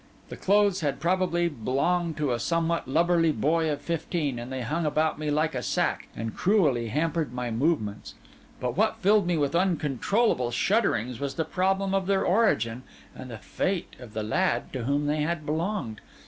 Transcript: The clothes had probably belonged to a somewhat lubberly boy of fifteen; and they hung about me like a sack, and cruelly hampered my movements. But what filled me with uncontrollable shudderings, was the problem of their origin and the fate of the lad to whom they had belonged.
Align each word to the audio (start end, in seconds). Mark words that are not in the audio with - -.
The 0.29 0.35
clothes 0.35 0.81
had 0.81 0.99
probably 0.99 1.47
belonged 1.47 2.17
to 2.17 2.31
a 2.31 2.39
somewhat 2.39 2.87
lubberly 2.87 3.31
boy 3.31 3.69
of 3.71 3.81
fifteen; 3.83 4.39
and 4.39 4.51
they 4.51 4.61
hung 4.63 4.83
about 4.83 5.19
me 5.19 5.29
like 5.29 5.53
a 5.53 5.61
sack, 5.61 6.07
and 6.15 6.35
cruelly 6.35 6.87
hampered 6.87 7.31
my 7.33 7.51
movements. 7.51 8.15
But 8.59 8.75
what 8.75 8.97
filled 8.97 9.27
me 9.27 9.37
with 9.37 9.53
uncontrollable 9.55 10.49
shudderings, 10.49 11.19
was 11.19 11.35
the 11.35 11.45
problem 11.45 11.93
of 11.93 12.07
their 12.07 12.25
origin 12.25 12.81
and 13.15 13.29
the 13.29 13.37
fate 13.37 13.95
of 13.99 14.13
the 14.15 14.23
lad 14.23 14.73
to 14.73 14.85
whom 14.85 15.05
they 15.05 15.17
had 15.21 15.45
belonged. 15.45 16.01